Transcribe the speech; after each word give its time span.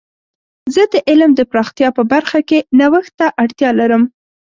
زه 0.73 0.83
د 0.93 0.95
علم 1.09 1.31
د 1.35 1.41
پراختیا 1.51 1.89
په 1.97 2.03
برخه 2.13 2.39
کې 2.49 2.59
نوښت 2.79 3.13
ته 3.19 3.27
اړتیا 3.43 3.69
لرم. 3.79 4.03